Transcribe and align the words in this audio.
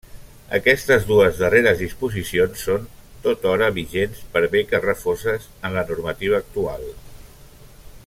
Aquestes 0.57 1.03
dues 1.09 1.41
darreres 1.41 1.77
disposicions 1.83 2.65
són 2.69 2.89
tothora 3.27 3.69
vigents, 3.77 4.25
per 4.37 4.43
bé 4.57 4.67
que 4.73 4.83
refoses 4.89 5.49
en 5.71 5.81
la 5.81 5.89
normativa 5.93 6.45
actual. 6.47 6.93